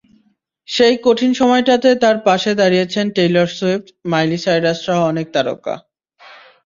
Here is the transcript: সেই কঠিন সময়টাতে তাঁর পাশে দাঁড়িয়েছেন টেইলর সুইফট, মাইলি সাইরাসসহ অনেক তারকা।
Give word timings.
সেই 0.67 0.95
কঠিন 1.05 1.31
সময়টাতে 1.33 1.89
তাঁর 2.03 2.17
পাশে 2.27 2.51
দাঁড়িয়েছেন 2.55 3.05
টেইলর 3.15 3.47
সুইফট, 3.57 3.87
মাইলি 4.11 4.39
সাইরাসসহ 4.45 4.97
অনেক 5.11 5.27
তারকা। 5.35 5.75